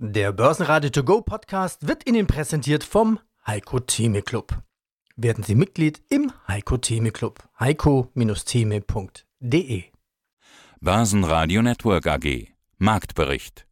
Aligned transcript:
Der 0.00 0.30
Börsenradio 0.30 0.90
To 0.90 1.02
Go 1.02 1.22
Podcast 1.22 1.88
wird 1.88 2.08
Ihnen 2.08 2.28
präsentiert 2.28 2.84
vom 2.84 3.18
Heiko 3.44 3.80
Theme 3.80 4.22
Club. 4.22 4.56
Werden 5.16 5.42
Sie 5.42 5.56
Mitglied 5.56 6.00
im 6.08 6.30
Heiko 6.46 6.76
Theme 6.76 7.10
Club. 7.10 7.42
heiko-theme.de 7.58 9.82
Börsenradio 10.80 11.62
Network 11.62 12.06
AG 12.06 12.46
Marktbericht 12.76 13.66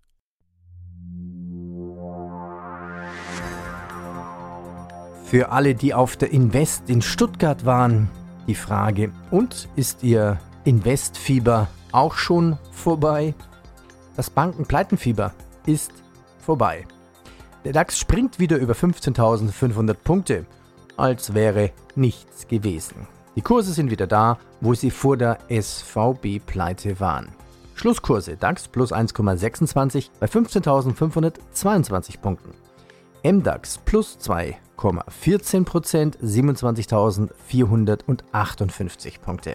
Für 5.26 5.52
alle, 5.52 5.76
die 5.76 5.94
auf 5.94 6.16
der 6.16 6.32
Invest 6.32 6.90
in 6.90 7.02
Stuttgart 7.02 7.64
waren, 7.64 8.10
die 8.48 8.56
Frage, 8.56 9.12
und 9.30 9.68
ist 9.76 10.02
Ihr 10.02 10.40
Investfieber 10.64 11.68
auch 11.92 12.16
schon 12.16 12.58
vorbei? 12.72 13.32
Das 14.16 14.28
Bankenpleitenfieber 14.28 15.32
ist 15.66 15.92
vorbei. 16.46 16.86
Der 17.64 17.74
DAX 17.74 17.98
springt 17.98 18.38
wieder 18.38 18.56
über 18.56 18.72
15.500 18.72 19.94
Punkte, 19.94 20.46
als 20.96 21.34
wäre 21.34 21.72
nichts 21.94 22.48
gewesen. 22.48 23.06
Die 23.34 23.42
Kurse 23.42 23.72
sind 23.72 23.90
wieder 23.90 24.06
da, 24.06 24.38
wo 24.60 24.72
sie 24.72 24.90
vor 24.90 25.18
der 25.18 25.38
SVB-Pleite 25.50 27.00
waren. 27.00 27.28
Schlusskurse 27.74 28.36
DAX 28.36 28.68
plus 28.68 28.92
1,26 28.92 30.10
bei 30.18 30.26
15.522 30.26 32.20
Punkten. 32.20 32.54
MDAX 33.22 33.78
plus 33.78 34.18
2,14% 34.22 36.18
27.458 36.22 39.20
Punkte. 39.20 39.54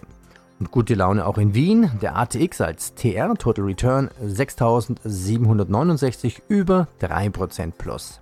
Und 0.62 0.70
gute 0.70 0.94
Laune 0.94 1.26
auch 1.26 1.38
in 1.38 1.56
Wien. 1.56 1.90
Der 2.00 2.16
ATX 2.16 2.60
als 2.60 2.94
TR, 2.94 3.34
Total 3.34 3.64
Return 3.64 4.10
6.769 4.24 6.40
über 6.46 6.86
3% 7.00 7.72
plus. 7.76 8.20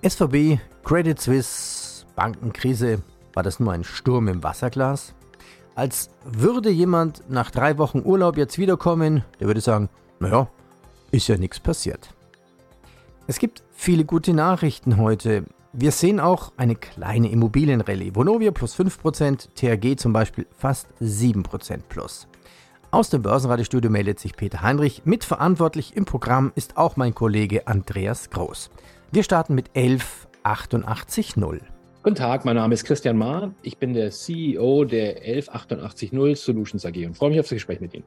SVB, 0.00 0.58
Credit 0.84 1.20
Suisse, 1.20 2.06
Bankenkrise, 2.16 3.02
war 3.34 3.42
das 3.42 3.60
nur 3.60 3.74
ein 3.74 3.84
Sturm 3.84 4.28
im 4.28 4.42
Wasserglas? 4.42 5.12
Als 5.74 6.08
würde 6.24 6.70
jemand 6.70 7.28
nach 7.28 7.50
drei 7.50 7.76
Wochen 7.76 8.00
Urlaub 8.06 8.38
jetzt 8.38 8.56
wiederkommen, 8.56 9.22
der 9.38 9.46
würde 9.46 9.60
sagen, 9.60 9.90
naja, 10.18 10.48
ist 11.10 11.28
ja 11.28 11.36
nichts 11.36 11.60
passiert. 11.60 12.14
Es 13.26 13.38
gibt 13.38 13.62
viele 13.74 14.06
gute 14.06 14.32
Nachrichten 14.32 14.96
heute. 14.96 15.44
Wir 15.72 15.92
sehen 15.92 16.18
auch 16.18 16.50
eine 16.56 16.74
kleine 16.74 17.30
Immobilienrallye. 17.30 18.16
Vonovia 18.16 18.50
plus 18.50 18.76
5%, 18.76 19.50
THG 19.54 19.96
zum 19.96 20.12
Beispiel 20.12 20.46
fast 20.50 20.88
7% 21.00 21.82
plus. 21.88 22.26
Aus 22.90 23.08
dem 23.08 23.22
Börsenradiostudio 23.22 23.88
meldet 23.88 24.18
sich 24.18 24.34
Peter 24.34 24.62
Heinrich. 24.62 25.02
Mitverantwortlich 25.04 25.96
im 25.96 26.06
Programm 26.06 26.50
ist 26.56 26.76
auch 26.76 26.96
mein 26.96 27.14
Kollege 27.14 27.68
Andreas 27.68 28.30
Groß. 28.30 28.70
Wir 29.12 29.22
starten 29.22 29.54
mit 29.54 29.70
11880. 29.74 31.34
Guten 32.02 32.16
Tag, 32.16 32.44
mein 32.44 32.56
Name 32.56 32.74
ist 32.74 32.82
Christian 32.82 33.16
Mahr. 33.16 33.54
Ich 33.62 33.78
bin 33.78 33.94
der 33.94 34.10
CEO 34.10 34.84
der 34.84 35.22
11880 35.22 36.10
Solutions 36.34 36.84
AG 36.84 36.96
und 37.06 37.16
freue 37.16 37.30
mich 37.30 37.38
auf 37.38 37.46
das 37.46 37.54
Gespräch 37.54 37.80
mit 37.80 37.94
Ihnen 37.94 38.04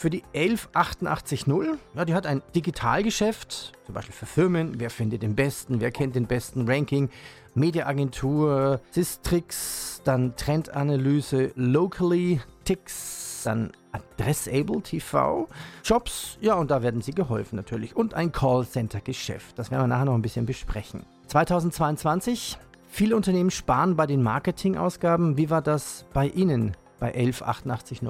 für 0.00 0.08
die 0.08 0.24
11880. 0.32 1.46
Ja, 1.94 2.04
die 2.06 2.14
hat 2.14 2.26
ein 2.26 2.42
Digitalgeschäft, 2.54 3.72
zum 3.84 3.94
Beispiel 3.94 4.14
für 4.14 4.24
Firmen. 4.24 4.80
Wer 4.80 4.88
findet 4.88 5.22
den 5.22 5.34
besten? 5.34 5.80
Wer 5.80 5.90
kennt 5.90 6.14
den 6.14 6.26
besten 6.26 6.66
Ranking? 6.66 7.10
Mediaagentur, 7.54 8.80
Systrix, 8.92 10.00
dann 10.04 10.34
Trendanalyse, 10.36 11.52
Locally, 11.54 12.40
Tix, 12.64 13.42
dann 13.44 13.72
Adressable 13.92 14.80
TV, 14.80 15.48
Jobs, 15.84 16.38
ja, 16.40 16.54
und 16.54 16.70
da 16.70 16.82
werden 16.82 17.02
sie 17.02 17.12
geholfen 17.12 17.56
natürlich. 17.56 17.94
Und 17.94 18.14
ein 18.14 18.32
Callcenter-Geschäft. 18.32 19.58
Das 19.58 19.70
werden 19.70 19.82
wir 19.82 19.88
nachher 19.88 20.06
noch 20.06 20.14
ein 20.14 20.22
bisschen 20.22 20.46
besprechen. 20.46 21.04
2022, 21.26 22.56
viele 22.88 23.16
Unternehmen 23.16 23.50
sparen 23.50 23.96
bei 23.96 24.06
den 24.06 24.22
Marketingausgaben. 24.22 25.36
Wie 25.36 25.50
war 25.50 25.60
das 25.60 26.06
bei 26.14 26.28
Ihnen 26.28 26.74
bei 27.00 27.12
11880? 27.12 28.00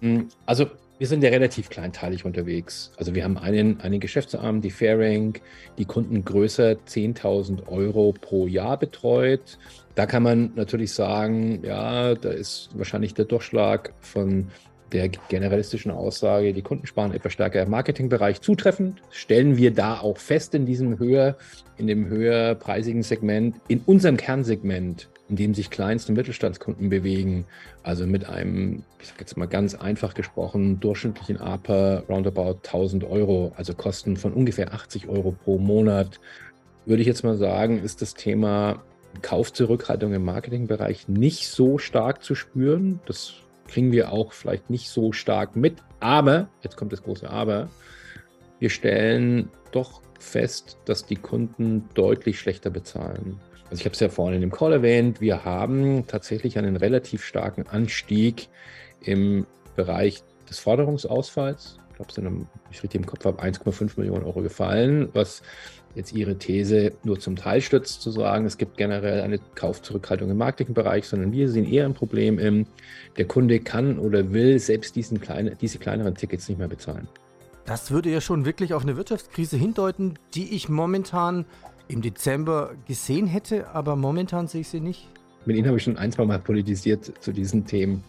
Hm, 0.00 0.28
also 0.46 0.66
wir 1.02 1.08
sind 1.08 1.24
ja 1.24 1.30
relativ 1.30 1.68
kleinteilig 1.68 2.24
unterwegs. 2.24 2.92
Also 2.96 3.12
wir 3.12 3.24
haben 3.24 3.36
einen, 3.36 3.80
einen 3.80 3.98
Geschäftsarm, 3.98 4.60
die 4.60 4.70
Fairrank, 4.70 5.40
die 5.76 5.84
Kunden 5.84 6.24
größer 6.24 6.74
10.000 6.74 7.66
Euro 7.66 8.14
pro 8.20 8.46
Jahr 8.46 8.78
betreut. 8.78 9.58
Da 9.96 10.06
kann 10.06 10.22
man 10.22 10.52
natürlich 10.54 10.92
sagen, 10.92 11.64
ja, 11.64 12.14
da 12.14 12.30
ist 12.30 12.70
wahrscheinlich 12.74 13.14
der 13.14 13.24
Durchschlag 13.24 13.92
von 13.98 14.46
der 14.92 15.08
generalistischen 15.08 15.90
Aussage, 15.90 16.52
die 16.52 16.62
Kunden 16.62 16.86
sparen 16.86 17.12
etwas 17.12 17.32
stärker 17.32 17.62
im 17.62 17.70
Marketingbereich 17.70 18.40
zutreffend. 18.40 19.02
Stellen 19.10 19.56
wir 19.56 19.72
da 19.72 19.98
auch 19.98 20.18
fest 20.18 20.54
in 20.54 20.66
diesem 20.66 21.00
höher, 21.00 21.36
in 21.78 21.88
dem 21.88 22.06
höherpreisigen 22.06 23.02
Segment, 23.02 23.56
in 23.66 23.80
unserem 23.86 24.16
Kernsegment 24.16 25.08
in 25.32 25.36
dem 25.36 25.54
sich 25.54 25.70
Kleinst- 25.70 26.10
und 26.10 26.16
Mittelstandskunden 26.16 26.90
bewegen. 26.90 27.46
Also 27.82 28.06
mit 28.06 28.28
einem, 28.28 28.84
ich 29.00 29.08
sage 29.08 29.20
jetzt 29.20 29.38
mal 29.38 29.46
ganz 29.46 29.74
einfach 29.74 30.12
gesprochen, 30.12 30.78
durchschnittlichen 30.78 31.38
APA 31.38 32.02
roundabout 32.06 32.58
1000 32.62 33.04
Euro, 33.04 33.50
also 33.56 33.72
Kosten 33.72 34.18
von 34.18 34.34
ungefähr 34.34 34.74
80 34.74 35.08
Euro 35.08 35.32
pro 35.32 35.56
Monat. 35.56 36.20
Würde 36.84 37.00
ich 37.00 37.08
jetzt 37.08 37.24
mal 37.24 37.38
sagen, 37.38 37.82
ist 37.82 38.02
das 38.02 38.12
Thema 38.12 38.82
Kaufzurückhaltung 39.22 40.12
im 40.12 40.22
Marketingbereich 40.22 41.08
nicht 41.08 41.48
so 41.48 41.78
stark 41.78 42.22
zu 42.22 42.34
spüren. 42.34 43.00
Das 43.06 43.32
kriegen 43.68 43.90
wir 43.90 44.12
auch 44.12 44.34
vielleicht 44.34 44.68
nicht 44.68 44.90
so 44.90 45.12
stark 45.12 45.56
mit. 45.56 45.76
Aber, 45.98 46.50
jetzt 46.62 46.76
kommt 46.76 46.92
das 46.92 47.02
große 47.02 47.30
Aber, 47.30 47.70
wir 48.58 48.68
stellen 48.68 49.48
doch 49.70 50.02
fest, 50.20 50.76
dass 50.84 51.06
die 51.06 51.16
Kunden 51.16 51.88
deutlich 51.94 52.38
schlechter 52.38 52.68
bezahlen. 52.68 53.40
Also 53.72 53.80
ich 53.80 53.86
habe 53.86 53.94
es 53.94 54.00
ja 54.00 54.10
vorhin 54.10 54.34
in 54.34 54.40
dem 54.42 54.50
Call 54.50 54.74
erwähnt, 54.74 55.22
wir 55.22 55.46
haben 55.46 56.06
tatsächlich 56.06 56.58
einen 56.58 56.76
relativ 56.76 57.24
starken 57.24 57.66
Anstieg 57.66 58.48
im 59.00 59.46
Bereich 59.76 60.22
des 60.46 60.58
Forderungsausfalls. 60.58 61.78
Ich 61.88 61.96
glaube, 61.96 62.10
es 62.10 62.14
sind, 62.16 62.46
ich 62.70 62.82
richtig 62.82 63.00
im 63.00 63.06
Kopf 63.06 63.24
habe, 63.24 63.42
1,5 63.42 63.92
Millionen 63.96 64.24
Euro 64.24 64.42
gefallen, 64.42 65.08
was 65.14 65.40
jetzt 65.94 66.12
Ihre 66.12 66.36
These 66.36 66.92
nur 67.02 67.18
zum 67.18 67.34
Teil 67.34 67.62
stützt, 67.62 68.02
zu 68.02 68.10
sagen, 68.10 68.44
es 68.44 68.58
gibt 68.58 68.76
generell 68.76 69.22
eine 69.22 69.38
Kaufzurückhaltung 69.54 70.30
im 70.30 70.36
Marketingbereich, 70.36 71.08
sondern 71.08 71.32
wir 71.32 71.48
sehen 71.48 71.64
eher 71.64 71.86
ein 71.86 71.94
Problem 71.94 72.38
im, 72.38 72.66
der 73.16 73.24
Kunde 73.24 73.58
kann 73.58 73.98
oder 73.98 74.34
will 74.34 74.58
selbst 74.58 74.96
diesen 74.96 75.18
kleine, 75.18 75.56
diese 75.56 75.78
kleineren 75.78 76.14
Tickets 76.14 76.46
nicht 76.46 76.58
mehr 76.58 76.68
bezahlen. 76.68 77.08
Das 77.64 77.90
würde 77.90 78.10
ja 78.10 78.20
schon 78.20 78.44
wirklich 78.44 78.74
auf 78.74 78.82
eine 78.82 78.98
Wirtschaftskrise 78.98 79.56
hindeuten, 79.56 80.18
die 80.34 80.54
ich 80.54 80.68
momentan 80.68 81.46
im 81.92 82.02
Dezember 82.02 82.72
gesehen 82.86 83.26
hätte, 83.26 83.68
aber 83.68 83.96
momentan 83.96 84.48
sehe 84.48 84.62
ich 84.62 84.68
sie 84.68 84.80
nicht. 84.80 85.08
Mit 85.44 85.56
Ihnen 85.56 85.66
habe 85.66 85.76
ich 85.76 85.82
schon 85.82 85.96
ein, 85.96 86.12
zwei 86.12 86.24
Mal 86.24 86.38
politisiert 86.38 87.12
zu 87.20 87.32
diesen 87.32 87.66
Themen. 87.66 88.04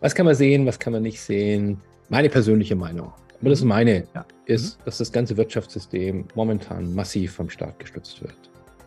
Was 0.00 0.14
kann 0.14 0.26
man 0.26 0.34
sehen, 0.34 0.66
was 0.66 0.78
kann 0.78 0.92
man 0.92 1.02
nicht 1.02 1.20
sehen? 1.20 1.78
Meine 2.08 2.28
persönliche 2.28 2.76
Meinung, 2.76 3.12
aber 3.40 3.50
das 3.50 3.60
ist 3.60 3.64
mhm. 3.64 3.68
meine, 3.68 4.08
ja. 4.14 4.24
ist, 4.46 4.78
mhm. 4.78 4.84
dass 4.84 4.98
das 4.98 5.12
ganze 5.12 5.36
Wirtschaftssystem 5.36 6.26
momentan 6.34 6.94
massiv 6.94 7.32
vom 7.32 7.50
Staat 7.50 7.78
gestützt 7.78 8.22
wird. 8.22 8.36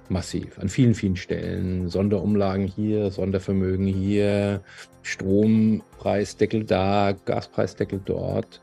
Massiv. 0.09 0.57
An 0.57 0.69
vielen, 0.69 0.95
vielen 0.95 1.15
Stellen. 1.15 1.87
Sonderumlagen 1.87 2.65
hier, 2.65 3.11
Sondervermögen 3.11 3.85
hier, 3.85 4.61
Strompreisdeckel 5.03 6.63
da, 6.63 7.13
Gaspreisdeckel 7.25 8.01
dort. 8.03 8.59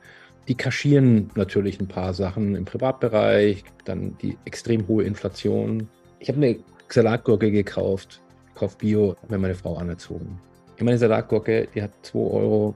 Die 0.49 0.55
kaschieren 0.55 1.31
natürlich 1.35 1.81
ein 1.81 1.89
paar 1.89 2.15
Sachen 2.15 2.55
im 2.55 2.65
Privatbereich, 2.65 3.65
dann 3.85 4.17
die 4.19 4.39
extrem 4.45 4.87
hohe 4.87 5.05
Inflation. 5.05 5.89
Ich 6.21 6.29
habe 6.29 6.41
eine 6.41 6.59
Salatgurke 6.89 7.51
gekauft, 7.51 8.21
kaufe 8.55 8.77
Bio, 8.79 9.17
hat 9.23 9.31
mir 9.31 9.39
meine 9.39 9.55
Frau 9.55 9.77
anerzogen. 9.77 10.39
Meine 10.79 10.99
Salatgurke, 10.99 11.67
die 11.75 11.83
hat 11.83 11.91
2,98 12.05 12.15
Euro 12.15 12.75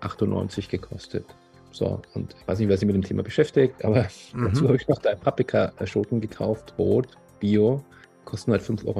gekostet. 0.71 1.25
So, 1.71 2.01
und 2.15 2.35
ich 2.41 2.49
weiß 2.49 2.59
nicht, 2.59 2.69
wer 2.69 2.77
sich 2.77 2.87
mit 2.87 2.97
dem 2.97 3.05
Thema 3.05 3.23
beschäftigt, 3.23 3.85
aber 3.85 4.09
mhm. 4.35 4.47
dazu 4.47 4.65
habe 4.65 4.77
ich 4.77 4.89
noch 4.89 4.99
drei 4.99 5.15
Paprikaschoten 5.15 6.21
gekauft, 6.21 6.75
rot, 6.79 7.09
Bio, 7.39 7.85
kosten 8.25 8.53
halt 8.53 8.63
5,49 8.63 8.87
Euro. 8.87 8.99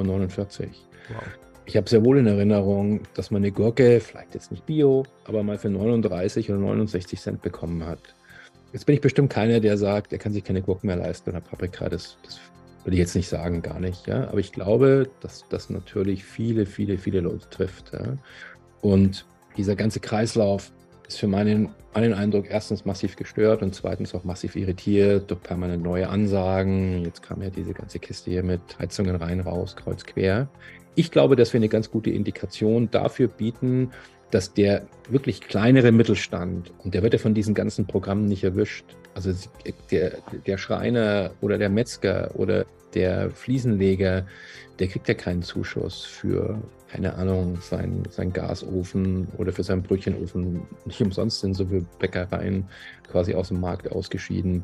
Wow. 1.09 1.23
Ich 1.65 1.77
habe 1.77 1.89
sehr 1.89 2.03
wohl 2.03 2.17
in 2.17 2.27
Erinnerung, 2.27 3.01
dass 3.13 3.31
man 3.31 3.41
eine 3.41 3.51
Gurke, 3.51 3.99
vielleicht 3.99 4.33
jetzt 4.33 4.51
nicht 4.51 4.65
Bio, 4.65 5.03
aber 5.25 5.43
mal 5.43 5.57
für 5.57 5.69
39 5.69 6.49
oder 6.49 6.59
69 6.59 7.19
Cent 7.19 7.41
bekommen 7.41 7.85
hat. 7.85 8.15
Jetzt 8.73 8.85
bin 8.85 8.95
ich 8.95 9.01
bestimmt 9.01 9.29
keiner, 9.29 9.59
der 9.59 9.77
sagt, 9.77 10.13
er 10.13 10.19
kann 10.19 10.31
sich 10.31 10.43
keine 10.43 10.61
Gurken 10.61 10.87
mehr 10.87 10.95
leisten 10.95 11.29
oder 11.29 11.41
Paprika. 11.41 11.89
Das, 11.89 12.17
das 12.23 12.39
würde 12.83 12.95
ich 12.95 12.99
jetzt 12.99 13.15
nicht 13.15 13.27
sagen, 13.27 13.61
gar 13.61 13.79
nicht. 13.79 14.07
Ja? 14.07 14.27
Aber 14.29 14.39
ich 14.39 14.51
glaube, 14.51 15.09
dass 15.19 15.45
das 15.49 15.69
natürlich 15.69 16.23
viele, 16.23 16.65
viele, 16.65 16.97
viele 16.97 17.19
Leute 17.19 17.49
trifft. 17.49 17.91
Ja? 17.93 18.17
Und 18.81 19.25
dieser 19.57 19.75
ganze 19.75 19.99
Kreislauf 19.99 20.71
ist 21.07 21.19
für 21.19 21.27
meinen, 21.27 21.69
meinen 21.93 22.13
Eindruck 22.13 22.45
erstens 22.49 22.85
massiv 22.85 23.17
gestört 23.17 23.61
und 23.61 23.75
zweitens 23.75 24.15
auch 24.15 24.23
massiv 24.23 24.55
irritiert 24.55 25.29
durch 25.29 25.43
permanent 25.43 25.83
neue 25.83 26.07
Ansagen. 26.07 27.03
Jetzt 27.03 27.21
kam 27.21 27.41
ja 27.41 27.49
diese 27.49 27.73
ganze 27.73 27.99
Kiste 27.99 28.31
hier 28.31 28.43
mit 28.43 28.61
Heizungen 28.79 29.17
rein, 29.17 29.41
raus, 29.41 29.75
kreuz, 29.75 30.05
quer. 30.05 30.47
Ich 30.95 31.11
glaube, 31.11 31.35
dass 31.35 31.53
wir 31.53 31.59
eine 31.59 31.69
ganz 31.69 31.91
gute 31.91 32.09
Indikation 32.09 32.89
dafür 32.91 33.27
bieten, 33.27 33.91
dass 34.31 34.53
der 34.53 34.87
wirklich 35.09 35.41
kleinere 35.41 35.91
Mittelstand, 35.91 36.71
und 36.83 36.93
der 36.93 37.03
wird 37.03 37.13
ja 37.13 37.19
von 37.19 37.33
diesen 37.33 37.53
ganzen 37.53 37.85
Programmen 37.85 38.25
nicht 38.25 38.43
erwischt, 38.43 38.85
Also 39.13 39.33
der, 39.91 40.17
der 40.47 40.57
Schreiner 40.57 41.31
oder 41.41 41.57
der 41.57 41.69
Metzger 41.69 42.31
oder 42.35 42.65
der 42.93 43.29
Fliesenleger, 43.31 44.25
der 44.79 44.87
kriegt 44.87 45.07
ja 45.07 45.13
keinen 45.13 45.43
Zuschuss 45.43 46.03
für, 46.03 46.61
keine 46.89 47.15
Ahnung, 47.15 47.57
sein, 47.61 48.03
sein 48.09 48.33
Gasofen 48.33 49.27
oder 49.37 49.51
für 49.51 49.63
seinen 49.63 49.83
Brötchenofen. 49.83 50.61
Nicht 50.85 51.01
umsonst 51.01 51.41
sind 51.41 51.55
so 51.55 51.65
viele 51.65 51.85
Bäckereien 51.99 52.67
quasi 53.09 53.33
aus 53.33 53.49
dem 53.49 53.59
Markt 53.59 53.91
ausgeschieden. 53.91 54.63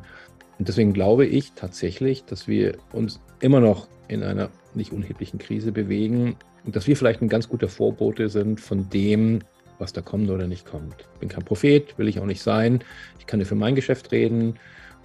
Und 0.59 0.67
deswegen 0.67 0.93
glaube 0.93 1.25
ich 1.25 1.51
tatsächlich, 1.53 2.23
dass 2.23 2.47
wir 2.47 2.77
uns 2.93 3.19
immer 3.41 3.59
noch 3.59 3.87
in 4.07 4.23
einer 4.23 4.49
nicht 4.73 4.91
unerheblichen 4.91 5.39
Krise 5.39 5.71
bewegen 5.71 6.35
und 6.65 6.75
dass 6.75 6.87
wir 6.87 6.97
vielleicht 6.97 7.21
ein 7.21 7.29
ganz 7.29 7.47
guter 7.49 7.67
Vorbote 7.67 8.29
sind 8.29 8.59
von 8.59 8.89
dem, 8.89 9.39
was 9.79 9.93
da 9.93 10.01
kommt 10.01 10.29
oder 10.29 10.47
nicht 10.47 10.65
kommt. 10.65 10.95
Ich 11.13 11.19
bin 11.19 11.29
kein 11.29 11.45
Prophet, 11.45 11.97
will 11.97 12.07
ich 12.07 12.19
auch 12.19 12.25
nicht 12.25 12.41
sein. 12.41 12.83
Ich 13.19 13.27
kann 13.27 13.39
nur 13.39 13.47
für 13.47 13.55
mein 13.55 13.75
Geschäft 13.75 14.11
reden 14.11 14.59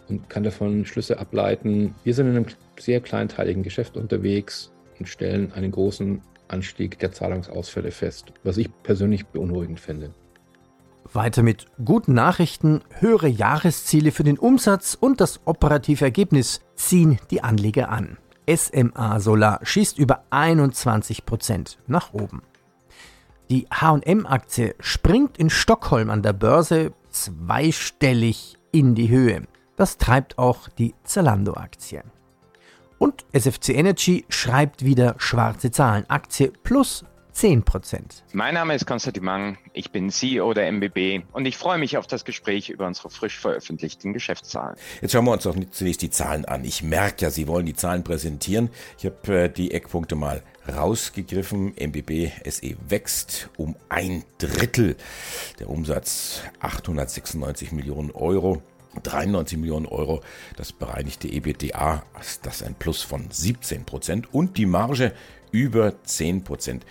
und 0.09 0.29
kann 0.29 0.43
davon 0.43 0.85
Schlüsse 0.85 1.19
ableiten. 1.19 1.95
Wir 2.05 2.15
sind 2.15 2.29
in 2.29 2.37
einem 2.37 2.47
sehr 2.79 3.01
kleinteiligen 3.01 3.63
Geschäft 3.63 3.97
unterwegs 3.97 4.73
und 4.99 5.09
stellen 5.09 5.53
einen 5.53 5.73
großen 5.73 6.21
Anstieg 6.49 6.99
der 6.99 7.13
Zahlungsausfälle 7.13 7.91
fest, 7.91 8.33
was 8.45 8.57
ich 8.57 8.71
persönlich 8.83 9.27
beunruhigend 9.27 9.81
finde. 9.81 10.15
Weiter 11.13 11.43
mit 11.43 11.67
guten 11.85 12.15
Nachrichten. 12.15 12.81
Höhere 13.01 13.29
Jahresziele 13.29 14.13
für 14.13 14.25
den 14.25 14.39
Umsatz 14.39 14.97
und 14.99 15.21
das 15.21 15.41
operative 15.45 16.05
Ergebnis 16.05 16.61
ziehen 16.75 17.19
die 17.31 17.43
Anleger 17.43 17.91
an. 17.91 18.19
SMA 18.49 19.21
Solar 19.21 19.61
schießt 19.63 19.99
über 19.99 20.25
21 20.31 21.27
Prozent 21.27 21.79
nach 21.87 22.13
oben. 22.13 22.43
Die 23.53 23.67
HM-Aktie 23.71 24.75
springt 24.81 25.37
in 25.37 25.51
Stockholm 25.51 26.09
an 26.09 26.23
der 26.23 26.33
Börse 26.33 26.95
zweistellig 27.11 28.57
in 28.71 28.95
die 28.95 29.11
Höhe. 29.11 29.43
Das 29.77 29.99
treibt 29.99 30.39
auch 30.39 30.71
die 30.71 30.95
Zalando-Aktie. 31.05 32.03
Und 32.97 33.27
SFC 33.33 33.75
Energy 33.75 34.25
schreibt 34.31 34.87
wieder 34.87 35.17
schwarze 35.19 35.71
Zahlen. 35.71 36.09
Aktie 36.09 36.51
plus 36.63 37.05
10%. 37.35 38.01
Mein 38.33 38.55
Name 38.55 38.75
ist 38.75 38.87
Konstantin 38.87 39.25
Mang, 39.25 39.59
ich 39.73 39.91
bin 39.91 40.11
CEO 40.11 40.53
der 40.53 40.71
MBB 40.71 41.25
und 41.33 41.47
ich 41.47 41.57
freue 41.57 41.79
mich 41.79 41.97
auf 41.97 42.07
das 42.07 42.25
Gespräch 42.25 42.69
über 42.69 42.87
unsere 42.87 43.11
frisch 43.11 43.39
veröffentlichten 43.39 44.13
Geschäftszahlen. 44.13 44.77
Jetzt 45.01 45.13
schauen 45.13 45.25
wir 45.25 45.33
uns 45.33 45.45
doch 45.45 45.57
zunächst 45.71 46.03
die 46.03 46.11
Zahlen 46.11 46.45
an. 46.45 46.65
Ich 46.65 46.83
merke 46.83 47.23
ja, 47.23 47.31
Sie 47.31 47.49
wollen 47.49 47.67
die 47.67 47.75
Zahlen 47.75 48.05
präsentieren. 48.05 48.71
Ich 48.99 49.07
habe 49.07 49.45
äh, 49.45 49.49
die 49.49 49.73
Eckpunkte 49.73 50.15
mal 50.15 50.43
rausgegriffen. 50.69 51.75
MBB 51.79 52.31
SE 52.49 52.77
wächst 52.89 53.49
um 53.57 53.77
ein 53.89 54.25
Drittel. 54.39 54.97
Der 55.59 55.71
Umsatz 55.71 56.43
896 56.61 57.73
Millionen 57.73 58.11
Euro. 58.11 58.63
93 59.03 59.57
Millionen 59.57 59.87
Euro, 59.87 60.21
das 60.57 60.73
bereinigte 60.73 61.27
EBITDA, 61.27 62.03
das 62.43 62.57
ist 62.57 62.63
ein 62.63 62.75
Plus 62.75 63.01
von 63.01 63.31
17 63.31 63.87
Prozent 63.87 64.35
und 64.35 64.59
die 64.59 64.67
Marge 64.67 65.15
über 65.51 66.03
10 66.05 66.45
Prozent 66.45 66.85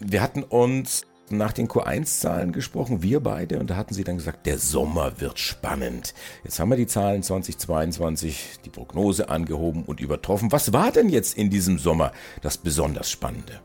wir 0.00 0.22
hatten 0.22 0.42
uns 0.42 1.06
nach 1.30 1.52
den 1.52 1.68
Q1-Zahlen 1.68 2.52
gesprochen, 2.52 3.02
wir 3.02 3.20
beide, 3.20 3.60
und 3.60 3.70
da 3.70 3.76
hatten 3.76 3.94
sie 3.94 4.02
dann 4.02 4.16
gesagt, 4.16 4.46
der 4.46 4.58
Sommer 4.58 5.20
wird 5.20 5.38
spannend. 5.38 6.12
Jetzt 6.42 6.58
haben 6.58 6.70
wir 6.70 6.76
die 6.76 6.88
Zahlen 6.88 7.22
2022, 7.22 8.58
die 8.64 8.70
Prognose 8.70 9.28
angehoben 9.28 9.84
und 9.84 10.00
übertroffen. 10.00 10.50
Was 10.50 10.72
war 10.72 10.90
denn 10.90 11.08
jetzt 11.08 11.38
in 11.38 11.50
diesem 11.50 11.78
Sommer 11.78 12.12
das 12.42 12.58
besonders 12.58 13.10
Spannende? 13.10 13.60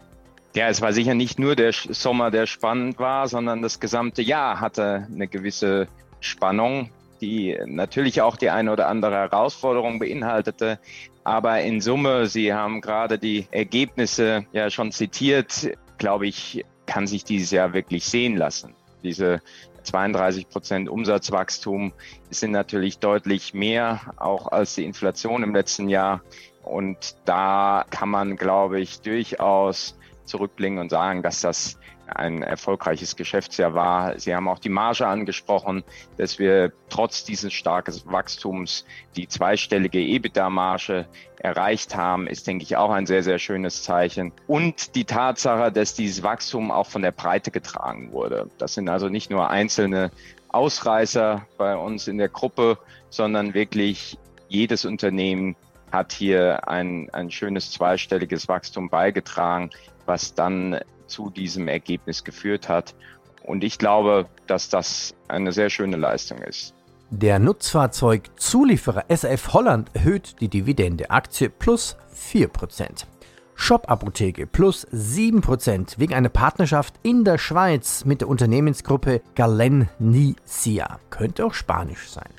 Ja, 0.54 0.70
es 0.70 0.82
war 0.82 0.94
sicher 0.94 1.16
nicht 1.16 1.40
nur 1.40 1.56
der 1.56 1.74
Sommer, 1.74 2.32
der 2.32 2.46
spannend 2.46 3.00
war, 3.00 3.28
sondern 3.28 3.62
das 3.62 3.80
gesamte 3.80 4.22
Jahr 4.22 4.60
hatte 4.60 5.08
eine 5.12 5.28
gewisse 5.28 5.88
Spannung, 6.20 6.92
die 7.20 7.58
natürlich 7.66 8.22
auch 8.22 8.38
die 8.38 8.50
eine 8.50 8.72
oder 8.72 8.88
andere 8.88 9.16
Herausforderung 9.16 10.00
beinhaltete. 10.00 10.80
Aber 11.24 11.60
in 11.62 11.82
Summe, 11.82 12.28
Sie 12.28 12.54
haben 12.54 12.82
gerade 12.82 13.18
die 13.18 13.48
Ergebnisse 13.52 14.46
ja 14.54 14.70
schon 14.70 14.92
zitiert, 14.92 15.72
glaube 15.97 16.27
ich, 16.27 16.65
kann 16.86 17.07
sich 17.07 17.24
dieses 17.24 17.51
Jahr 17.51 17.74
wirklich 17.74 18.06
sehen 18.06 18.38
lassen. 18.38 18.75
Diese 19.03 19.42
32 19.83 20.50
Prozent 20.50 20.89
Umsatzwachstum 20.89 21.94
sind 22.30 22.51
natürlich 22.51 23.00
deutlich 23.00 23.53
mehr, 23.53 24.01
auch 24.18 24.51
als 24.51 24.75
die 24.75 24.86
Inflation 24.86 25.44
im 25.44 25.53
letzten 25.53 25.89
Jahr. 25.89 26.21
Und 26.63 27.15
da 27.25 27.86
kann 27.89 28.09
man, 28.09 28.36
glaube 28.36 28.80
ich, 28.80 29.01
durchaus 29.01 29.95
zurückblicken 30.25 30.80
und 30.80 30.89
sagen, 30.89 31.21
dass 31.21 31.42
das 31.42 31.77
ein 32.07 32.44
erfolgreiches 32.44 33.16
Geschäftsjahr 33.16 33.74
war. 33.74 34.19
Sie 34.19 34.36
haben 34.36 34.48
auch 34.48 34.60
die 34.60 34.69
Marge 34.69 35.07
angesprochen, 35.07 35.84
dass 36.18 36.40
wir 36.40 36.72
trotz 36.90 37.24
dieses 37.24 37.54
starken 37.54 37.94
Wachstums 38.06 38.86
die 39.16 39.28
zweistellige 39.28 40.00
EBITDA-Marge 40.00 41.07
erreicht 41.38 41.96
haben, 41.96 42.28
ist, 42.28 42.48
denke 42.48 42.63
ich, 42.63 42.78
auch 42.78 42.92
ein 42.92 43.06
sehr, 43.06 43.24
sehr 43.24 43.40
schönes 43.40 43.84
Zeichen. 43.84 44.31
Und 44.48 44.96
die 44.96 45.06
Tatsache, 45.06 45.72
dass 45.72 45.94
dieses 45.94 46.24
Wachstum 46.24 46.72
auch 46.72 46.88
von 46.88 47.02
der 47.02 47.12
Breite 47.12 47.52
getragen 47.52 48.12
wurde. 48.12 48.50
Das 48.58 48.74
sind 48.74 48.90
also 48.90 49.10
nicht 49.10 49.30
nur 49.30 49.50
einzelne 49.50 50.12
Ausreißer 50.50 51.46
bei 51.58 51.75
uns 51.75 52.08
in 52.08 52.18
der 52.18 52.30
Gruppe, 52.30 52.78
sondern 53.10 53.54
wirklich 53.54 54.18
jedes 54.48 54.86
Unternehmen 54.86 55.56
hat 55.92 56.13
hier 56.13 56.68
ein, 56.68 57.10
ein 57.12 57.31
schönes 57.31 57.72
zweistelliges 57.72 58.48
Wachstum 58.48 58.90
beigetragen, 58.90 59.69
was 60.06 60.34
dann 60.34 60.80
zu 61.07 61.30
diesem 61.30 61.68
Ergebnis 61.68 62.24
geführt 62.24 62.69
hat. 62.69 62.96
Und 63.44 63.63
ich 63.63 63.78
glaube, 63.78 64.28
dass 64.48 64.69
das 64.69 65.13
eine 65.28 65.52
sehr 65.52 65.69
schöne 65.69 65.98
Leistung 65.98 66.40
ist. 66.40 66.74
Der 67.12 67.38
Nutzfahrzeugzulieferer 67.40 69.06
SAF 69.10 69.54
Holland 69.54 69.90
erhöht 69.94 70.36
die 70.42 70.48
Dividende 70.48 71.12
Aktie 71.12 71.50
plus 71.50 71.96
4%. 72.16 73.06
Shop 73.54 73.90
Apotheke 73.90 74.48
plus 74.48 74.86
7% 74.88 75.98
wegen 75.98 76.13
einer 76.13 76.30
Partnerschaft 76.30 76.96
in 77.04 77.24
der 77.24 77.38
Schweiz 77.38 78.04
mit 78.04 78.22
der 78.22 78.28
Unternehmensgruppe 78.28 79.22
Galenica. 79.36 81.00
Könnte 81.10 81.46
auch 81.46 81.54
Spanisch 81.54 82.10
sein. 82.10 82.30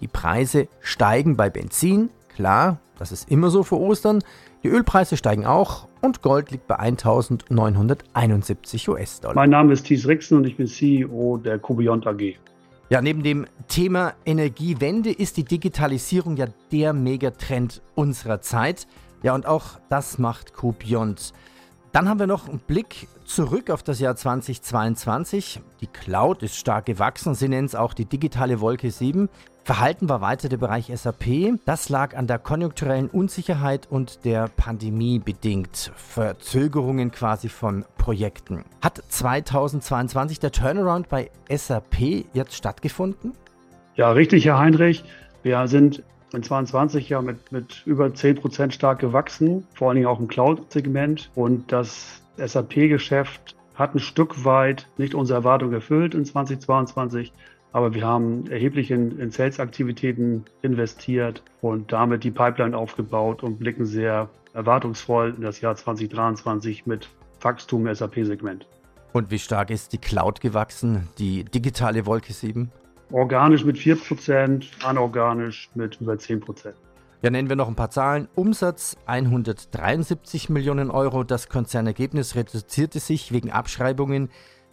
Die 0.00 0.08
Preise 0.08 0.68
steigen 0.80 1.36
bei 1.36 1.50
Benzin, 1.50 2.10
klar, 2.34 2.78
das 2.98 3.12
ist 3.12 3.30
immer 3.30 3.50
so 3.50 3.62
vor 3.62 3.80
Ostern. 3.80 4.22
Die 4.62 4.68
Ölpreise 4.68 5.16
steigen 5.16 5.46
auch 5.46 5.88
und 6.00 6.22
Gold 6.22 6.50
liegt 6.50 6.66
bei 6.66 6.76
1971 6.76 8.88
US-Dollar. 8.88 9.34
Mein 9.34 9.50
Name 9.50 9.72
ist 9.72 9.86
Thies 9.86 10.06
Rixen 10.06 10.38
und 10.38 10.46
ich 10.46 10.56
bin 10.56 10.66
CEO 10.66 11.38
der 11.38 11.58
Kubiont 11.58 12.06
AG. 12.06 12.34
Ja, 12.90 13.00
neben 13.00 13.22
dem 13.22 13.46
Thema 13.66 14.14
Energiewende 14.26 15.10
ist 15.10 15.36
die 15.36 15.44
Digitalisierung 15.44 16.36
ja 16.36 16.46
der 16.70 16.92
Megatrend 16.92 17.82
unserer 17.94 18.40
Zeit. 18.40 18.86
Ja, 19.22 19.34
und 19.34 19.46
auch 19.46 19.80
das 19.88 20.18
macht 20.18 20.52
Kubiont. 20.52 21.32
Dann 21.94 22.08
haben 22.08 22.18
wir 22.18 22.26
noch 22.26 22.48
einen 22.48 22.58
Blick 22.58 23.06
zurück 23.24 23.70
auf 23.70 23.84
das 23.84 24.00
Jahr 24.00 24.16
2022. 24.16 25.60
Die 25.80 25.86
Cloud 25.86 26.42
ist 26.42 26.56
stark 26.56 26.86
gewachsen, 26.86 27.36
sie 27.36 27.46
nennen 27.46 27.66
es 27.66 27.76
auch 27.76 27.94
die 27.94 28.04
digitale 28.04 28.60
Wolke 28.60 28.90
7. 28.90 29.28
Verhalten 29.62 30.08
war 30.08 30.20
weiter 30.20 30.48
der 30.48 30.56
Bereich 30.56 30.90
SAP. 30.92 31.60
Das 31.66 31.90
lag 31.90 32.16
an 32.16 32.26
der 32.26 32.40
konjunkturellen 32.40 33.08
Unsicherheit 33.08 33.86
und 33.88 34.24
der 34.24 34.48
Pandemie 34.48 35.20
bedingt. 35.20 35.92
Verzögerungen 35.94 37.12
quasi 37.12 37.48
von 37.48 37.84
Projekten. 37.96 38.64
Hat 38.82 39.00
2022 39.08 40.40
der 40.40 40.50
Turnaround 40.50 41.08
bei 41.08 41.30
SAP 41.48 42.26
jetzt 42.32 42.56
stattgefunden? 42.56 43.34
Ja, 43.94 44.10
richtig, 44.10 44.46
Herr 44.46 44.58
Heinrich. 44.58 45.04
Wir 45.44 45.68
sind 45.68 46.02
in 46.34 46.42
2022 46.42 47.08
ja 47.08 47.22
mit, 47.22 47.52
mit 47.52 47.82
über 47.86 48.12
10 48.12 48.36
Prozent 48.36 48.74
stark 48.74 48.98
gewachsen, 48.98 49.66
vor 49.74 49.88
allen 49.88 49.96
Dingen 49.96 50.06
auch 50.06 50.20
im 50.20 50.28
Cloud-Segment. 50.28 51.30
Und 51.34 51.72
das 51.72 52.22
SAP-Geschäft 52.36 53.56
hat 53.74 53.94
ein 53.94 54.00
Stück 54.00 54.44
weit 54.44 54.88
nicht 54.96 55.14
unsere 55.14 55.38
Erwartung 55.40 55.72
erfüllt 55.72 56.14
in 56.14 56.24
2022. 56.24 57.32
Aber 57.72 57.92
wir 57.92 58.06
haben 58.06 58.46
erheblich 58.48 58.90
in, 58.90 59.18
in 59.18 59.32
Sales-Aktivitäten 59.32 60.44
investiert 60.62 61.42
und 61.60 61.92
damit 61.92 62.22
die 62.22 62.30
Pipeline 62.30 62.76
aufgebaut 62.76 63.42
und 63.42 63.58
blicken 63.58 63.84
sehr 63.84 64.28
erwartungsvoll 64.52 65.34
in 65.36 65.42
das 65.42 65.60
Jahr 65.60 65.74
2023 65.74 66.86
mit 66.86 67.08
Wachstum 67.40 67.86
im 67.86 67.94
SAP-Segment. 67.94 68.68
Und 69.12 69.30
wie 69.30 69.38
stark 69.38 69.70
ist 69.70 69.92
die 69.92 69.98
Cloud 69.98 70.40
gewachsen, 70.40 71.08
die 71.18 71.44
digitale 71.44 72.06
Wolke 72.06 72.32
7? 72.32 72.70
Organisch 73.12 73.64
mit 73.64 73.76
4%, 73.76 74.64
anorganisch 74.84 75.70
mit 75.74 76.00
über 76.00 76.14
10%. 76.14 76.72
Ja, 77.22 77.30
nennen 77.30 77.48
wir 77.48 77.56
noch 77.56 77.68
ein 77.68 77.74
paar 77.74 77.90
Zahlen. 77.90 78.28
Umsatz 78.34 78.98
173 79.06 80.50
Millionen 80.50 80.90
Euro. 80.90 81.24
Das 81.24 81.48
Konzernergebnis 81.48 82.36
reduzierte 82.36 83.00
sich 83.00 83.32
wegen 83.32 83.50
Abschreibungen 83.50 84.28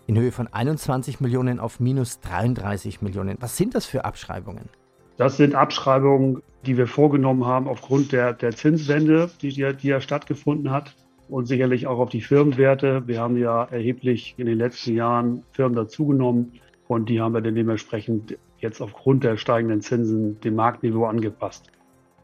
in 0.07 0.17
Höhe 0.17 0.33
von 0.33 0.47
21 0.47 1.21
Millionen 1.21 1.61
auf 1.61 1.79
minus 1.79 2.19
33 2.19 3.01
Millionen. 3.01 3.37
Was 3.39 3.55
sind 3.55 3.73
das 3.73 3.85
für 3.85 4.03
Abschreibungen? 4.03 4.67
Das 5.15 5.37
sind 5.37 5.55
Abschreibungen, 5.55 6.41
die 6.65 6.77
wir 6.77 6.87
vorgenommen 6.87 7.45
haben 7.45 7.67
aufgrund 7.69 8.11
der, 8.11 8.33
der 8.33 8.51
Zinswende, 8.51 9.29
die, 9.41 9.49
die 9.49 9.87
ja 9.87 10.01
stattgefunden 10.01 10.71
hat 10.71 10.95
und 11.29 11.45
sicherlich 11.45 11.87
auch 11.87 11.99
auf 11.99 12.09
die 12.09 12.21
Firmenwerte. 12.21 13.03
Wir 13.07 13.21
haben 13.21 13.37
ja 13.37 13.63
erheblich 13.63 14.35
in 14.37 14.47
den 14.47 14.57
letzten 14.57 14.95
Jahren 14.95 15.43
Firmen 15.53 15.75
dazugenommen 15.75 16.59
und 16.91 17.07
die 17.07 17.21
haben 17.21 17.33
wir 17.33 17.39
dann 17.39 17.55
dementsprechend 17.55 18.37
jetzt 18.59 18.81
aufgrund 18.81 19.23
der 19.23 19.37
steigenden 19.37 19.79
Zinsen 19.79 20.41
dem 20.41 20.55
Marktniveau 20.55 21.05
angepasst. 21.05 21.71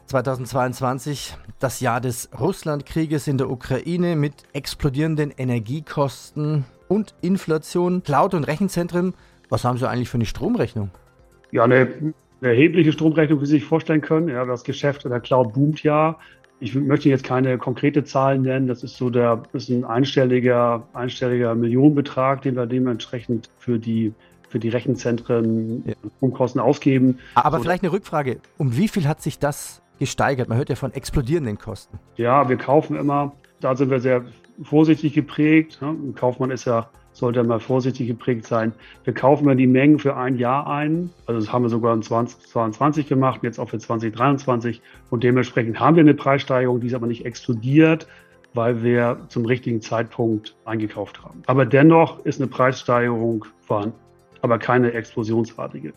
2022, 0.08 1.38
das 1.58 1.80
Jahr 1.80 2.02
des 2.02 2.30
Russlandkrieges 2.38 3.30
in 3.30 3.38
der 3.38 3.50
Ukraine 3.50 4.18
mit 4.18 4.34
explodierenden 4.52 5.32
Energiekosten 5.32 6.66
und 6.90 7.16
Inflation, 7.22 8.04
Cloud- 8.04 8.34
und 8.34 8.44
Rechenzentren. 8.44 9.14
Was 9.48 9.64
haben 9.64 9.78
Sie 9.78 9.88
eigentlich 9.88 10.10
für 10.10 10.18
eine 10.18 10.26
Stromrechnung? 10.26 10.92
Ja, 11.52 11.64
eine, 11.64 12.14
eine 12.42 12.50
erhebliche 12.50 12.92
Stromrechnung, 12.92 13.40
wie 13.40 13.46
Sie 13.46 13.54
sich 13.54 13.64
vorstellen 13.64 14.02
können. 14.02 14.28
Ja, 14.28 14.44
das 14.44 14.66
Geschäft 14.66 15.06
in 15.06 15.12
der 15.12 15.22
Cloud 15.22 15.54
boomt 15.54 15.82
ja. 15.84 16.20
Ich 16.60 16.76
möchte 16.76 17.08
jetzt 17.08 17.24
keine 17.24 17.58
konkrete 17.58 18.04
Zahlen 18.04 18.42
nennen. 18.42 18.68
Das 18.68 18.84
ist 18.84 18.98
so 18.98 19.10
der, 19.10 19.44
ist 19.54 19.70
ein 19.70 19.86
einstelliger, 19.86 20.86
einstelliger 20.92 21.56
Millionenbetrag, 21.56 22.42
den 22.42 22.58
wir 22.58 22.66
dementsprechend 22.66 23.50
für 23.60 23.80
die 23.80 24.14
für 24.50 24.60
die 24.60 24.70
Rechenzentren 24.70 25.84
ja. 25.86 25.94
Umkosten 26.20 26.60
ausgeben. 26.62 27.20
Aber 27.36 27.58
so, 27.58 27.64
vielleicht 27.64 27.84
eine 27.84 27.92
Rückfrage. 27.92 28.40
Um 28.58 28.78
wie 28.78 28.88
viel 28.88 29.08
hat 29.08 29.22
sich 29.22 29.40
das 29.40 29.82
gesteigert? 30.00 30.50
Man 30.50 30.58
hört 30.58 30.70
ja 30.70 30.76
von 30.76 30.94
explodierenden 30.94 31.58
Kosten. 31.58 32.00
Ja, 32.16 32.48
wir 32.50 32.58
kaufen 32.58 32.96
immer, 32.96 33.34
da 33.60 33.76
sind 33.76 33.90
wir 33.90 34.00
sehr 34.00 34.26
vorsichtig 34.64 35.14
geprägt. 35.14 35.80
Ein 35.82 36.16
Kaufmann 36.16 36.52
ist 36.52 36.66
ja, 36.66 36.90
sollte 37.14 37.44
mal 37.44 37.60
vorsichtig 37.60 38.08
geprägt 38.08 38.46
sein. 38.46 38.74
Wir 39.04 39.14
kaufen 39.14 39.48
ja 39.48 39.56
die 39.56 39.68
Mengen 39.68 40.00
für 40.00 40.16
ein 40.16 40.38
Jahr 40.38 40.68
ein. 40.68 41.10
Also 41.26 41.42
das 41.42 41.52
haben 41.52 41.64
wir 41.64 41.70
sogar 41.70 41.94
in 41.94 42.02
2022 42.02 43.08
gemacht, 43.08 43.42
jetzt 43.44 43.60
auch 43.60 43.70
für 43.70 43.80
2023. 43.80 44.82
Und 45.10 45.24
dementsprechend 45.24 45.80
haben 45.80 45.96
wir 45.96 46.02
eine 46.02 46.14
Preissteigerung, 46.14 46.80
die 46.80 46.88
ist 46.88 46.94
aber 46.94 47.08
nicht 47.08 47.26
explodiert, 47.26 48.08
weil 48.54 48.84
wir 48.84 49.20
zum 49.30 49.46
richtigen 49.46 49.82
Zeitpunkt 49.82 50.56
eingekauft 50.66 51.24
haben. 51.24 51.44
Aber 51.48 51.66
dennoch 51.66 52.24
ist 52.26 52.40
eine 52.40 52.50
Preissteigerung 52.50 53.46
vorhanden, 53.62 53.96
aber 54.42 54.60
keine 54.60 54.94
explosionsartige. 54.94 55.94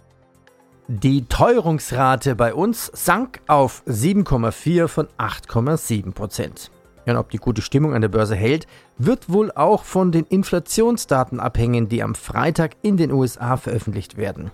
Die 0.88 1.24
Teuerungsrate 1.26 2.34
bei 2.34 2.52
uns 2.52 2.90
sank 2.92 3.40
auf 3.46 3.82
7,4 3.86 4.88
von 4.88 5.06
8,7 5.18 6.12
Prozent. 6.12 6.70
Ja, 7.06 7.12
und 7.12 7.18
ob 7.20 7.30
die 7.30 7.38
gute 7.38 7.62
Stimmung 7.62 7.94
an 7.94 8.02
der 8.02 8.08
Börse 8.08 8.34
hält, 8.34 8.66
wird 8.98 9.30
wohl 9.30 9.52
auch 9.52 9.84
von 9.84 10.12
den 10.12 10.24
Inflationsdaten 10.24 11.38
abhängen, 11.40 11.88
die 11.88 12.02
am 12.02 12.14
Freitag 12.14 12.72
in 12.82 12.96
den 12.96 13.12
USA 13.12 13.56
veröffentlicht 13.56 14.16
werden. 14.16 14.50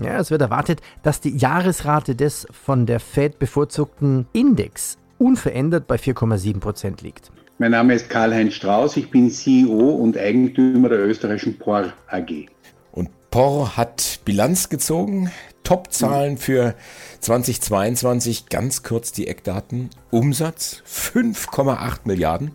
Ja, 0.00 0.18
es 0.18 0.30
wird 0.30 0.40
erwartet, 0.40 0.80
dass 1.02 1.20
die 1.20 1.36
Jahresrate 1.36 2.14
des 2.14 2.46
von 2.52 2.86
der 2.86 3.00
Fed 3.00 3.38
bevorzugten 3.38 4.26
Index 4.32 4.96
unverändert 5.18 5.86
bei 5.86 5.96
4,7 5.96 6.60
Prozent 6.60 7.02
liegt. 7.02 7.30
Mein 7.58 7.72
Name 7.72 7.94
ist 7.94 8.08
Karl-Heinz 8.08 8.54
Strauß, 8.54 8.96
ich 8.96 9.10
bin 9.10 9.30
CEO 9.30 9.90
und 9.90 10.16
Eigentümer 10.16 10.88
der 10.88 11.06
österreichischen 11.06 11.58
POR 11.58 11.92
AG. 12.08 12.46
POR 13.30 13.76
hat 13.76 14.20
Bilanz 14.24 14.70
gezogen. 14.70 15.30
Top-Zahlen 15.62 16.36
für 16.36 16.74
2022, 17.20 18.46
ganz 18.48 18.82
kurz 18.82 19.12
die 19.12 19.28
Eckdaten. 19.28 19.90
Umsatz 20.10 20.82
5,8 20.84 22.00
Milliarden. 22.06 22.50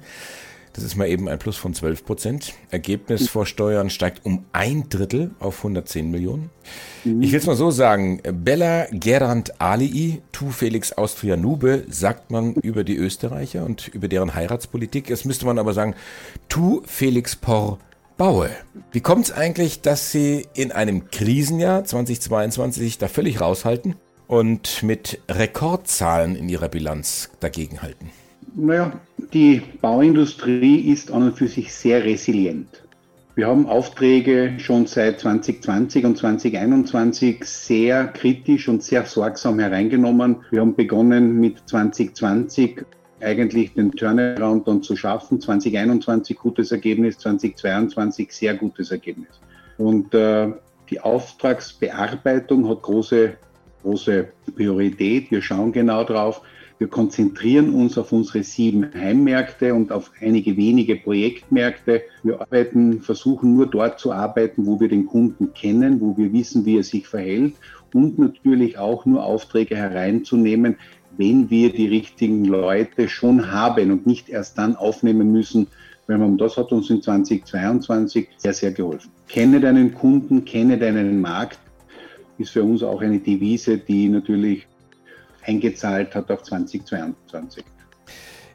Das 0.73 0.83
ist 0.83 0.97
mal 0.97 1.07
eben 1.07 1.29
ein 1.29 1.39
Plus 1.39 1.55
von 1.55 1.73
12 1.73 2.03
Prozent. 2.03 2.53
Ergebnis 2.69 3.29
vor 3.29 3.45
Steuern 3.45 3.89
steigt 3.89 4.25
um 4.25 4.43
ein 4.51 4.89
Drittel 4.89 5.31
auf 5.39 5.59
110 5.59 6.11
Millionen. 6.11 6.49
Ich 7.05 7.31
will 7.31 7.39
es 7.39 7.45
mal 7.45 7.55
so 7.55 7.71
sagen. 7.71 8.21
Bella 8.33 8.87
Gerand 8.91 9.61
Alii, 9.61 10.21
tu 10.33 10.49
Felix 10.49 10.91
Austria 10.91 11.37
Nube, 11.37 11.85
sagt 11.87 12.31
man 12.31 12.53
über 12.55 12.83
die 12.83 12.97
Österreicher 12.97 13.63
und 13.63 13.87
über 13.87 14.09
deren 14.09 14.35
Heiratspolitik. 14.35 15.09
Jetzt 15.09 15.25
müsste 15.25 15.45
man 15.45 15.57
aber 15.57 15.73
sagen, 15.73 15.95
tu 16.49 16.81
Felix 16.85 17.37
Por 17.37 17.79
Baue. 18.17 18.49
Wie 18.93 19.01
kommt 19.01 19.25
es 19.25 19.31
eigentlich, 19.33 19.81
dass 19.81 20.11
Sie 20.11 20.45
in 20.53 20.71
einem 20.71 21.09
Krisenjahr 21.11 21.83
2022 21.83 22.97
da 22.97 23.09
völlig 23.09 23.41
raushalten 23.41 23.95
und 24.27 24.83
mit 24.83 25.19
Rekordzahlen 25.29 26.37
in 26.37 26.47
Ihrer 26.47 26.69
Bilanz 26.69 27.29
dagegenhalten? 27.41 28.11
Naja, 28.55 28.93
die 29.33 29.61
Bauindustrie 29.81 30.79
ist 30.79 31.11
an 31.11 31.23
und 31.23 31.37
für 31.37 31.49
sich 31.49 31.73
sehr 31.73 32.05
resilient. 32.05 32.83
Wir 33.35 33.47
haben 33.47 33.67
Aufträge 33.67 34.53
schon 34.59 34.87
seit 34.87 35.19
2020 35.19 36.05
und 36.05 36.17
2021 36.17 37.43
sehr 37.43 38.07
kritisch 38.07 38.69
und 38.69 38.81
sehr 38.81 39.05
sorgsam 39.05 39.59
hereingenommen. 39.59 40.37
Wir 40.51 40.61
haben 40.61 40.73
begonnen 40.73 41.37
mit 41.41 41.57
2020 41.65 42.85
eigentlich 43.25 43.73
den 43.73 43.91
Turnaround 43.91 44.67
dann 44.67 44.83
zu 44.83 44.95
schaffen. 44.95 45.41
2021 45.41 46.37
gutes 46.37 46.71
Ergebnis, 46.71 47.17
2022 47.17 48.31
sehr 48.31 48.55
gutes 48.55 48.91
Ergebnis. 48.91 49.39
Und 49.77 50.13
äh, 50.13 50.51
die 50.89 51.01
Auftragsbearbeitung 51.01 52.69
hat 52.69 52.83
große, 52.83 53.33
große 53.81 54.27
Priorität. 54.55 55.31
Wir 55.31 55.41
schauen 55.41 55.71
genau 55.71 56.03
drauf. 56.03 56.41
Wir 56.77 56.87
konzentrieren 56.87 57.73
uns 57.73 57.97
auf 57.97 58.11
unsere 58.11 58.43
sieben 58.43 58.93
Heimmärkte 58.93 59.73
und 59.73 59.93
auf 59.93 60.11
einige 60.19 60.57
wenige 60.57 60.97
Projektmärkte. 60.97 62.01
Wir 62.23 62.41
arbeiten, 62.41 62.99
versuchen 62.99 63.55
nur 63.55 63.67
dort 63.67 63.97
zu 63.97 64.11
arbeiten, 64.11 64.65
wo 64.65 64.77
wir 64.79 64.89
den 64.89 65.05
Kunden 65.05 65.53
kennen, 65.53 66.01
wo 66.01 66.17
wir 66.17 66.33
wissen, 66.33 66.65
wie 66.65 66.77
er 66.77 66.83
sich 66.83 67.07
verhält 67.07 67.53
und 67.95 68.19
natürlich 68.19 68.77
auch 68.77 69.05
nur 69.05 69.23
Aufträge 69.23 69.77
hereinzunehmen, 69.77 70.75
wenn 71.17 71.49
wir 71.49 71.71
die 71.71 71.87
richtigen 71.87 72.45
Leute 72.45 73.07
schon 73.07 73.51
haben 73.51 73.91
und 73.91 74.05
nicht 74.05 74.29
erst 74.29 74.57
dann 74.57 74.75
aufnehmen 74.75 75.31
müssen, 75.31 75.67
wenn 76.07 76.19
man, 76.19 76.37
das 76.37 76.57
hat 76.57 76.71
uns 76.71 76.89
in 76.89 77.01
2022 77.01 78.29
sehr, 78.37 78.53
sehr 78.53 78.71
geholfen. 78.71 79.11
Kenne 79.27 79.59
deinen 79.59 79.93
Kunden, 79.93 80.45
kenne 80.45 80.77
deinen 80.77 81.19
Markt, 81.19 81.59
ist 82.37 82.51
für 82.51 82.63
uns 82.63 82.83
auch 82.83 83.01
eine 83.01 83.19
Devise, 83.19 83.77
die 83.77 84.09
natürlich 84.09 84.67
eingezahlt 85.43 86.13
hat 86.15 86.29
auf 86.29 86.43
2022. 86.43 87.63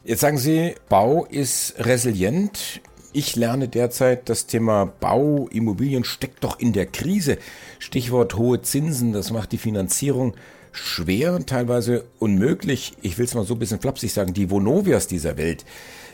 Jetzt 0.04 0.20
sagen 0.20 0.38
Sie, 0.38 0.74
Bau 0.88 1.24
ist 1.26 1.74
resilient. 1.78 2.80
Ich 3.12 3.34
lerne 3.36 3.68
derzeit, 3.68 4.28
das 4.28 4.46
Thema 4.46 4.86
Bau, 4.86 5.48
Immobilien 5.50 6.04
steckt 6.04 6.44
doch 6.44 6.58
in 6.60 6.72
der 6.72 6.86
Krise. 6.86 7.38
Stichwort 7.78 8.36
hohe 8.36 8.62
Zinsen, 8.62 9.12
das 9.12 9.32
macht 9.32 9.52
die 9.52 9.58
Finanzierung 9.58 10.34
schwer, 10.72 11.38
teilweise 11.46 12.04
unmöglich. 12.18 12.94
Ich 13.02 13.18
will 13.18 13.24
es 13.24 13.34
mal 13.34 13.44
so 13.44 13.54
ein 13.54 13.58
bisschen 13.58 13.80
flapsig 13.80 14.12
sagen, 14.12 14.34
die 14.34 14.50
Vonovias 14.50 15.06
dieser 15.06 15.36
Welt 15.36 15.64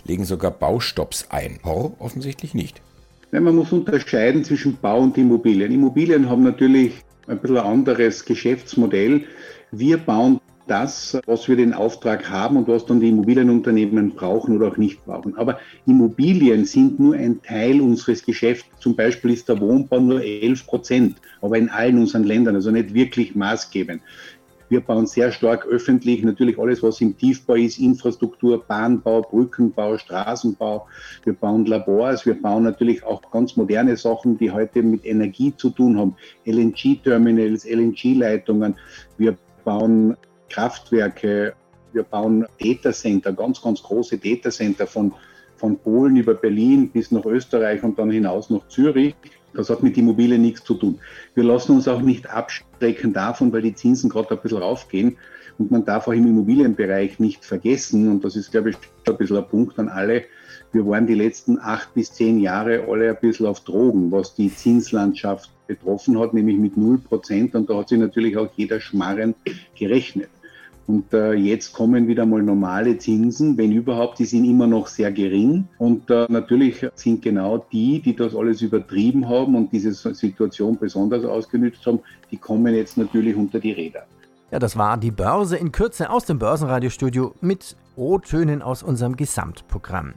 legen 0.05 0.25
sogar 0.25 0.51
Baustopps 0.51 1.27
ein. 1.31 1.59
Horror 1.65 1.95
offensichtlich 1.99 2.55
nicht. 2.55 2.81
Ja, 3.33 3.41
man 3.41 3.57
muss 3.57 3.73
unterscheiden 3.73 4.45
zwischen 4.45 4.79
Bau 4.81 5.01
und 5.01 5.19
Immobilien. 5.19 5.73
Immobilien 5.73 6.29
haben 6.29 6.45
natürlich 6.45 6.93
ein 7.27 7.39
bisschen 7.39 7.59
ein 7.59 7.67
anderes 7.67 8.25
Geschäftsmodell. 8.25 9.25
Wir 9.73 9.99
bauen 9.99 10.41
das, 10.67 11.19
was 11.27 11.49
wir 11.49 11.57
den 11.57 11.73
Auftrag 11.73 12.29
haben 12.29 12.57
und 12.57 12.69
was 12.69 12.87
dann 12.87 13.01
die 13.01 13.09
Immobilienunternehmen 13.09 14.15
brauchen 14.15 14.57
oder 14.57 14.69
auch 14.69 14.77
nicht 14.77 15.05
brauchen. 15.05 15.37
Aber 15.37 15.59
Immobilien 15.87 16.65
sind 16.65 16.99
nur 16.99 17.15
ein 17.15 17.41
Teil 17.43 17.81
unseres 17.81 18.25
Geschäfts. 18.25 18.67
Zum 18.81 18.97
Beispiel 18.97 19.33
ist 19.33 19.49
der 19.49 19.61
Wohnbau 19.61 20.01
nur 20.01 20.23
11 20.23 20.67
Prozent, 20.67 21.17
aber 21.41 21.59
in 21.59 21.69
allen 21.69 21.99
unseren 21.99 22.25
Ländern, 22.25 22.57
also 22.57 22.71
nicht 22.71 22.95
wirklich 22.95 23.35
maßgebend. 23.35 24.03
Wir 24.69 24.81
bauen 24.81 25.07
sehr 25.07 25.31
stark 25.31 25.65
öffentlich, 25.67 26.25
natürlich 26.25 26.59
alles, 26.59 26.83
was 26.83 27.01
im 27.01 27.17
Tiefbau 27.17 27.55
ist, 27.55 27.79
Infrastruktur, 27.79 28.65
Bahnbau, 28.65 29.23
Brückenbau, 29.23 29.97
Straßenbau. 29.97 30.87
Wir 31.25 31.35
bauen 31.35 31.67
Labors, 31.67 32.27
wir 32.27 32.41
bauen 32.41 32.65
natürlich 32.65 33.05
auch 33.05 33.23
ganz 33.31 33.57
moderne 33.57 33.97
Sachen, 33.97 34.39
die 34.39 34.51
heute 34.51 34.83
mit 34.83 35.05
Energie 35.07 35.55
zu 35.57 35.71
tun 35.71 35.99
haben. 35.99 36.17
LNG-Terminals, 36.45 37.65
LNG-Leitungen. 37.65 38.75
Wir 39.19 39.37
bauen 39.65 40.17
Kraftwerke, 40.49 41.55
wir 41.93 42.03
bauen 42.03 42.47
Datacenter, 42.61 43.33
ganz, 43.33 43.63
ganz 43.63 43.83
große 43.83 44.19
Datacenter 44.19 44.89
von, 44.89 45.13
von 45.57 45.79
Polen 45.79 46.17
über 46.17 46.35
Berlin 46.35 46.91
bis 46.91 47.13
nach 47.13 47.25
Österreich 47.25 47.83
und 47.85 47.99
dann 47.99 48.11
hinaus 48.11 48.51
nach 48.51 48.67
Zürich. 48.69 49.15
Das 49.57 49.71
hat 49.71 49.83
mit 49.83 49.97
Immobilien 49.97 50.43
nichts 50.43 50.65
zu 50.65 50.75
tun. 50.75 50.99
Wir 51.35 51.45
lassen 51.45 51.73
uns 51.73 51.89
auch 51.89 52.03
nicht 52.03 52.31
abschrecken 52.31 53.13
davon, 53.13 53.53
weil 53.53 53.63
die 53.63 53.75
Zinsen 53.75 54.11
gerade 54.11 54.31
ein 54.31 54.41
bisschen 54.41 54.59
raufgehen. 54.59 55.17
Und 55.59 55.71
man 55.71 55.85
darf 55.85 56.07
auch 56.07 56.13
im 56.13 56.27
Immobilienbereich 56.27 57.19
nicht 57.19 57.45
vergessen, 57.45 58.11
und 58.11 58.25
das 58.25 58.37
ist, 58.37 58.51
glaube 58.51 58.71
ich, 58.71 58.77
ein 59.09 59.17
bisschen 59.17 59.39
ein 59.39 59.49
Punkt 59.49 59.79
an 59.79 59.89
alle, 59.89 60.25
wir 60.73 60.87
waren 60.87 61.07
die 61.07 61.15
letzten 61.15 61.59
acht 61.59 61.95
bis 61.95 62.13
zehn 62.13 62.39
Jahre 62.39 62.85
alle 62.89 63.09
ein 63.09 63.17
bisschen 63.21 63.47
auf 63.47 63.61
Drogen, 63.61 64.13
was 64.13 64.35
die 64.35 64.55
Zinslandschaft 64.55 65.51
betroffen 65.67 66.19
hat, 66.19 66.35
nämlich 66.35 66.59
mit 66.59 66.77
null 66.77 66.99
Prozent. 66.99 67.55
Und 67.55 67.71
da 67.71 67.79
hat 67.79 67.89
sich 67.89 67.99
natürlich 67.99 68.37
auch 68.37 68.49
jeder 68.57 68.81
Schmarren 68.81 69.35
gerechnet. 69.75 70.29
Und 70.87 71.13
äh, 71.13 71.33
jetzt 71.33 71.73
kommen 71.73 72.07
wieder 72.07 72.25
mal 72.25 72.43
normale 72.43 72.97
Zinsen, 72.97 73.59
wenn 73.59 73.73
überhaupt, 73.73 74.21
die 74.21 74.25
sind 74.25 74.45
immer 74.45 74.69
noch 74.69 74.87
sehr 74.87 75.11
gering. 75.11 75.67
Und 75.79 76.09
äh, 76.11 76.27
natürlich 76.29 76.87
sind 76.95 77.23
genau 77.23 77.67
die, 77.73 78.01
die 78.01 78.15
das 78.15 78.37
alles 78.37 78.63
übertrieben 78.63 79.29
haben 79.29 79.57
und 79.57 79.73
diese 79.73 79.93
Situation 79.93 80.79
besonders 80.79 81.25
ausgenutzt 81.25 81.85
haben, 81.87 81.99
die 82.31 82.37
kommen 82.37 82.73
jetzt 82.75 82.97
natürlich 82.97 83.35
unter 83.35 83.59
die 83.59 83.73
Räder. 83.73 84.07
Ja, 84.53 84.61
das 84.61 84.77
war 84.77 84.97
die 84.97 85.11
Börse 85.11 85.57
in 85.57 85.73
Kürze 85.73 86.09
aus 86.09 86.25
dem 86.25 86.39
Börsenradiostudio 86.39 87.35
mit 87.41 87.77
O-Tönen 87.97 88.63
aus 88.63 88.85
unserem 88.85 89.17
Gesamtprogramm. 89.17 90.15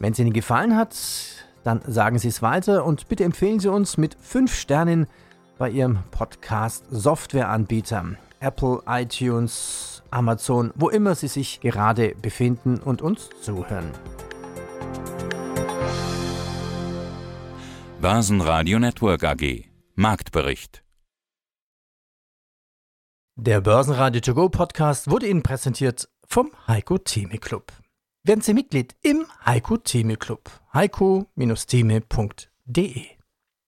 Wenn 0.00 0.12
es 0.12 0.18
Ihnen 0.18 0.32
gefallen 0.32 0.76
hat, 0.76 0.96
dann 1.62 1.80
sagen 1.86 2.18
Sie 2.18 2.28
es 2.28 2.42
weiter 2.42 2.84
und 2.84 3.08
bitte 3.08 3.22
empfehlen 3.22 3.60
Sie 3.60 3.70
uns 3.70 3.96
mit 3.96 4.16
fünf 4.20 4.56
Sternen 4.56 5.06
bei 5.56 5.70
Ihrem 5.70 5.98
Podcast-Softwareanbieter. 6.10 8.16
Apple, 8.44 8.82
iTunes, 8.86 10.02
Amazon, 10.10 10.72
wo 10.74 10.90
immer 10.90 11.14
Sie 11.14 11.28
sich 11.28 11.60
gerade 11.60 12.14
befinden 12.20 12.78
und 12.78 13.00
uns 13.00 13.30
zuhören. 13.40 13.90
Börsenradio 18.00 18.78
Network 18.78 19.24
AG 19.24 19.64
Marktbericht 19.94 20.84
Der 23.36 23.62
Börsenradio 23.62 24.20
To 24.20 24.34
Go 24.34 24.50
Podcast 24.50 25.10
wurde 25.10 25.26
Ihnen 25.26 25.42
präsentiert 25.42 26.10
vom 26.26 26.52
Heiko 26.68 26.98
Theme 26.98 27.38
Club. 27.38 27.72
Werden 28.24 28.42
Sie 28.42 28.52
Mitglied 28.52 28.94
im 29.02 29.24
Heiko 29.46 29.78
Theme 29.78 30.16
Club. 30.16 30.50
heiko-theme.de 30.74 33.06